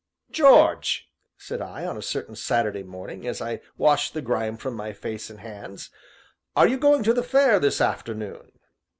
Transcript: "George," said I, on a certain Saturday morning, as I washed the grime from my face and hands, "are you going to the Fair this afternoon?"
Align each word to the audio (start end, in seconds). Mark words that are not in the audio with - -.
"George," 0.31 1.11
said 1.37 1.61
I, 1.61 1.85
on 1.85 1.95
a 1.95 2.01
certain 2.01 2.35
Saturday 2.35 2.81
morning, 2.81 3.27
as 3.27 3.39
I 3.39 3.61
washed 3.77 4.15
the 4.15 4.21
grime 4.23 4.57
from 4.57 4.73
my 4.73 4.93
face 4.93 5.29
and 5.29 5.39
hands, 5.39 5.91
"are 6.55 6.67
you 6.67 6.79
going 6.79 7.03
to 7.03 7.13
the 7.13 7.21
Fair 7.21 7.59
this 7.59 7.79
afternoon?" 7.79 8.51